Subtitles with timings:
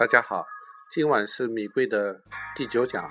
[0.00, 0.46] 大家好，
[0.90, 2.22] 今晚是米贵的
[2.56, 3.06] 第九讲。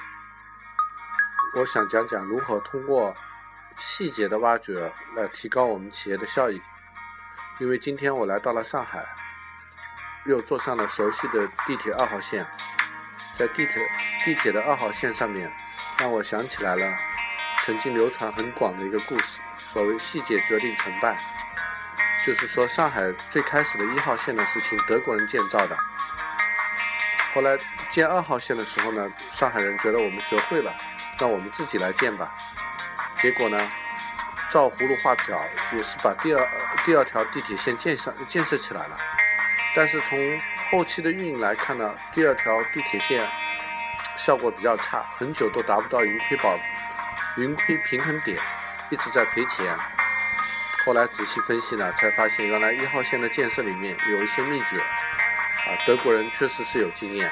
[1.55, 3.13] 我想讲讲如何通过
[3.77, 6.59] 细节的挖掘来提高我们企业的效益。
[7.59, 9.05] 因为今天我来到了上海，
[10.25, 12.43] 又坐上了熟悉的地铁二号线，
[13.35, 13.87] 在地铁
[14.25, 15.55] 地铁的二号线上面，
[15.99, 16.97] 让我想起来了
[17.63, 19.39] 曾经流传很广的一个故事，
[19.71, 21.21] 所谓细节决定成败。
[22.25, 25.77] 就是说，上海最开始的一号线的事情，德国人建造的。
[27.39, 27.57] 后来
[27.89, 30.75] 建二号线的时候呢，上海人觉得我们学会了，
[31.17, 32.35] 让我们自己来建吧。
[33.21, 33.57] 结果呢，
[34.51, 36.45] 照葫芦画瓢，也是把第二
[36.85, 38.97] 第二条地铁线建上建设起来了。
[39.73, 40.19] 但是从
[40.69, 43.25] 后期的运营来看呢，第二条地铁线
[44.17, 46.59] 效果比较差，很久都达不到盈亏保
[47.37, 48.37] 盈亏平衡点，
[48.89, 49.73] 一直在赔钱。
[50.83, 54.83] 后来仔细分析呢，才发现原来一号线的建设里面有一些秘诀。
[55.69, 57.31] 啊，德国人确实是有经验，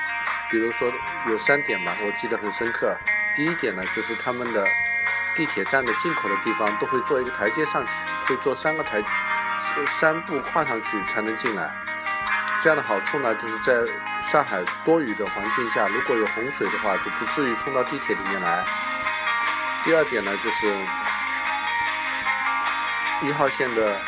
[0.52, 0.94] 比如说
[1.28, 2.96] 有三点吧，我记得很深刻。
[3.36, 4.64] 第一点呢，就是他们的
[5.36, 7.92] 地铁站的进口的地方都会做一个台阶上去，
[8.26, 9.02] 会做三个台，
[10.00, 11.68] 三步跨上去才能进来。
[12.62, 13.74] 这样的好处呢，就是在
[14.30, 18.64] 上海多雨的环境下，如果有洪水的话，就不至于冲到地铁里面来。
[19.84, 20.68] 第二点呢，就是
[23.24, 24.00] 一号线的。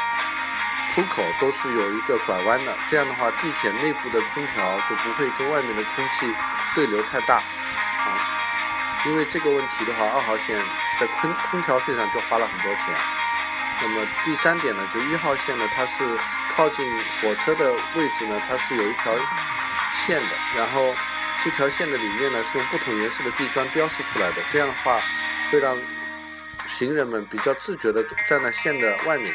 [0.99, 6.29] 出口都是有一个拐弯的，这样的话，地铁内部的空调就不会跟外面的空气
[6.75, 8.19] 对流太大啊。
[9.05, 10.61] 因为这个问题的话，二号线
[10.99, 12.93] 在空空调费上就花了很多钱。
[13.81, 16.03] 那么第三点呢，就一号线呢，它是
[16.51, 16.85] 靠近
[17.21, 19.15] 火车的位置呢，它是有一条
[19.93, 20.27] 线的，
[20.57, 20.93] 然后
[21.45, 24.99] 这条线的里面呢是用不同颜色的地砖标示出来的，这样的话
[25.49, 25.77] 会让
[26.67, 29.33] 行人们比较自觉地站在线的外面。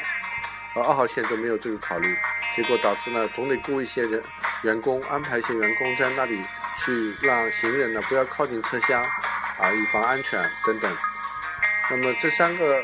[0.74, 2.16] 而二号线就没有这个考虑，
[2.54, 4.22] 结果导致呢，总得雇一些人
[4.62, 6.42] 员工，安排一些员工在那里
[6.84, 10.96] 去让行人呢不要靠近车厢，啊，以防安全等等。
[11.90, 12.82] 那么这三个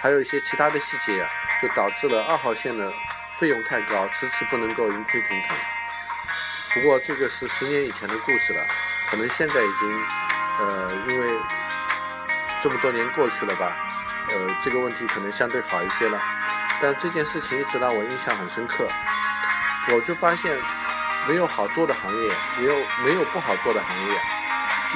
[0.00, 1.26] 还有一些其他的细节，
[1.62, 2.92] 就导致了二号线的
[3.32, 5.56] 费用太高，迟迟不能够盈亏平衡。
[6.74, 8.62] 不过这个是十年以前的故事了，
[9.10, 10.04] 可能现在已经，
[10.58, 11.38] 呃，因为
[12.62, 13.76] 这么多年过去了吧，
[14.28, 16.20] 呃，这个问题可能相对好一些了。
[16.82, 18.88] 但这件事情一直让我印象很深刻，
[19.92, 20.56] 我就发现
[21.28, 22.74] 没有好做的行业，也有
[23.04, 24.20] 没有不好做的行业，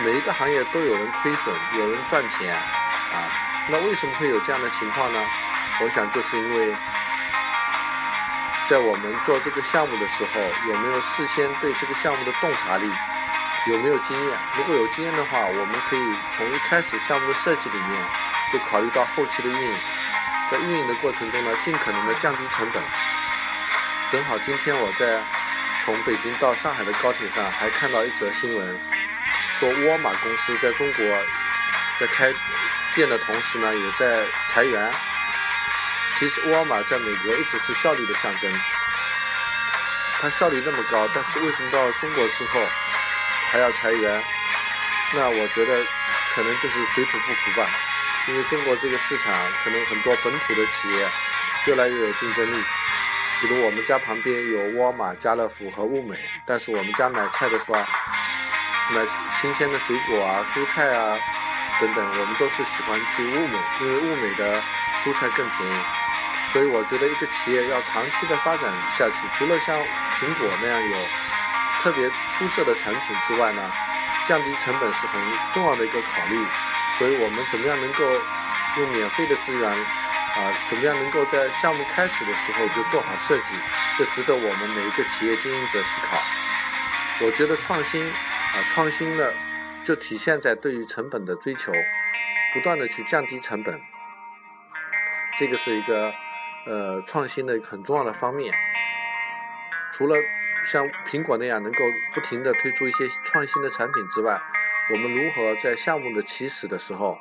[0.03, 3.29] 每一个行业都有人亏损，有人赚钱，啊，
[3.69, 5.21] 那为什么会有这样的情况呢？
[5.83, 6.75] 我想就是因为，
[8.69, 10.41] 在我们做这个项目的时候，
[10.73, 12.91] 有没有事先对这个项目的洞察力，
[13.67, 14.39] 有没有经验？
[14.57, 18.03] 如果有经验的话，我们可以从一开始项目的设计里面
[18.53, 19.79] 就考虑到后期的运营。
[20.55, 22.81] 在运营的过程中呢，尽可能的降低成本。
[24.13, 25.21] 正好今天我在
[25.85, 28.81] 从北京到上海的高铁上，还看到一则新闻，
[29.59, 31.05] 说沃尔玛公司在中国
[31.99, 32.33] 在开
[32.95, 34.93] 店的同时呢，也在裁员。
[36.21, 38.53] 其实沃尔玛在美国一直是效率的象征，
[40.21, 42.61] 它效率那么高，但是为什么到中国之后
[43.51, 44.23] 还要裁员？
[45.15, 45.85] 那我觉得
[46.33, 47.69] 可能就是水土不服吧。
[48.27, 51.09] 因为中国这个市场，可能很多本土的企业
[51.67, 52.65] 越来越有竞争力。
[53.41, 59.05] 比如我们家旁边有沃尔玛、家乐福和物美，但是我们家买菜的时候，买
[59.41, 61.19] 新鲜的水果啊、蔬菜啊
[61.79, 64.59] 等等，我们都是喜欢去物美，因为物美的
[65.05, 65.75] 蔬菜更便宜。
[66.53, 68.63] 所以我觉得一个企业要长期的发展
[68.97, 69.77] 下去，除了像
[70.17, 70.97] 苹果那样有
[71.83, 73.61] 特别出色的产品之外呢，
[74.27, 75.21] 降低成本是很
[75.53, 76.47] 重要的一个考虑。
[76.99, 78.05] 所以我们怎么样能够
[78.79, 80.53] 用免费的资源啊？
[80.69, 83.55] 怎么样能够在项目开始的时候就做好设计？
[83.99, 86.17] 这值得我们每一个企业经营者思考。
[87.25, 89.25] 我觉得创新啊，创新呢
[89.85, 91.73] 就体现在对于成本的追求，
[92.53, 93.81] 不断的去降低成本。
[95.37, 96.13] 这个是一个
[96.67, 98.55] 呃创新的很重要的方面。
[99.93, 100.17] 除了
[100.65, 101.79] 像苹果那样能够
[102.13, 104.41] 不停的推出一些创新的产品之外，
[104.91, 107.19] 我们如何在项目的起始的时候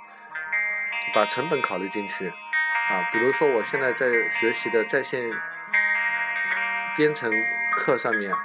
[1.16, 3.10] 把成本考虑进去啊？
[3.14, 5.32] 比如说，我现在在学习的在线
[6.98, 7.32] 编程
[7.78, 8.36] 课上面，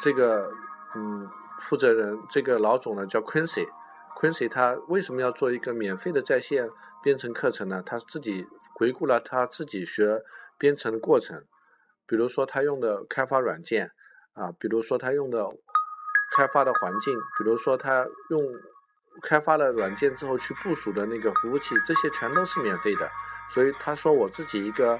[0.00, 0.52] 这个
[0.94, 1.28] 嗯，
[1.58, 6.68] 负责人这个老总呢叫 Quincy，Quincy 他为什么要做一个免费的在线
[7.02, 7.82] 编程课程呢？
[7.84, 10.22] 他自己回顾了他自己学
[10.56, 11.44] 编程的过程，
[12.06, 13.90] 比如说他用的开发软件
[14.34, 15.50] 啊，比如说他用的。
[16.36, 18.42] 开发的环境，比如说他用
[19.22, 23.10] 开发了软件之后去部署的那个服务器，这些全都是免费的。
[23.50, 24.98] 所以他说我自己一个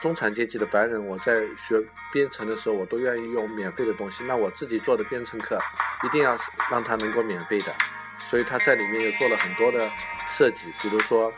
[0.00, 1.80] 中产阶级的白人，我在学
[2.12, 4.24] 编程的时候，我都愿意用免费的东西。
[4.24, 5.58] 那我自己做的编程课，
[6.04, 6.36] 一定要
[6.70, 7.72] 让它能够免费的。
[8.28, 9.88] 所以他在里面又做了很多的
[10.28, 11.32] 设计，比如说，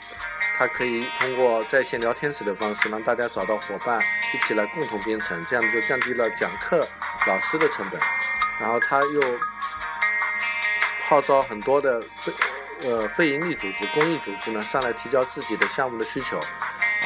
[0.57, 4.03] 他可以通过在线聊天室的方式，让大家找到伙伴，
[4.35, 6.89] 一起来共同编程，这样就降低了讲课
[7.27, 8.01] 老师的成本。
[8.59, 9.21] 然后他又
[11.09, 12.33] 号召很多的非
[12.83, 16.45] 呃非营利组织、公益组织呢上来提交自己的项目的需求，啊，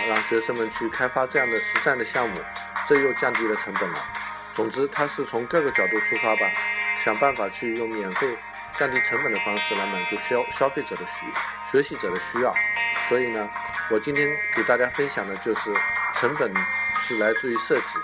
[0.08, 2.40] 让学生们去开发这样的实战的项目，
[2.86, 3.96] 这又降低了成本了。
[4.54, 6.50] 总之，他是从各个角度出发吧，
[7.04, 8.36] 想办法去用免费。
[8.78, 11.26] 降低成本的方式来满足消消费者的需
[11.70, 12.56] 学习者的需要，
[13.06, 13.46] 所以呢，
[13.90, 14.26] 我今天
[14.56, 15.70] 给大家分享的就是
[16.14, 16.50] 成本
[16.98, 17.98] 是来自于设计，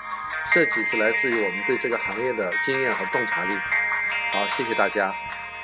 [0.53, 3.55] 设计是来自于我们对这个行业的经验和洞察力。
[4.33, 5.15] 好，谢谢大家，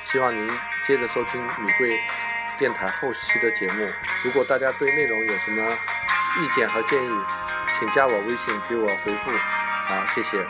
[0.01, 0.47] 希望您
[0.85, 1.99] 接着收听米贵
[2.57, 3.91] 电台后期的节目。
[4.23, 5.61] 如果大家对内容有什么
[6.39, 7.11] 意见和建议，
[7.79, 9.31] 请加我微信给我回复。
[9.87, 10.45] 好，谢谢。